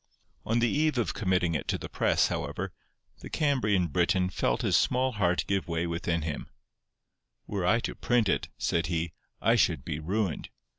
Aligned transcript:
On 0.47 0.57
the 0.57 0.67
eve 0.67 0.97
of 0.97 1.13
committing 1.13 1.53
it 1.53 1.67
to 1.67 1.77
the 1.77 1.87
press, 1.87 2.29
however, 2.29 2.73
the 3.19 3.29
Cambrian 3.29 3.85
Briton 3.85 4.31
felt 4.31 4.63
his 4.63 4.75
small 4.75 5.11
heart 5.11 5.45
give 5.47 5.67
way 5.67 5.85
within 5.85 6.23
him: 6.23 6.49
"Were 7.45 7.67
I 7.67 7.79
to 7.81 7.93
print 7.93 8.27
it," 8.27 8.47
said 8.57 8.87
he, 8.87 9.13
"I 9.43 9.53
should 9.55 9.85
be 9.85 9.99
ruined. 9.99 10.49